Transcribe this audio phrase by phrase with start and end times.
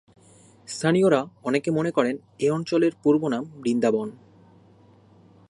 [0.67, 2.15] স্থানীয়রা অনেকে মনে করেন,
[2.39, 4.07] এ অঞ্চলের পূর্ব নাম বৃন্দাবন।